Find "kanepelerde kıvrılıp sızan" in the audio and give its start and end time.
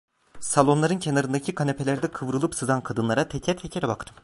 1.55-2.81